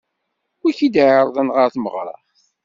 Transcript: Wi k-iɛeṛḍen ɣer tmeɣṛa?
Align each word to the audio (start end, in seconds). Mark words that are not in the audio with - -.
Wi 0.61 0.71
k-iɛeṛḍen 0.77 1.49
ɣer 1.55 1.67
tmeɣṛa? 1.73 2.17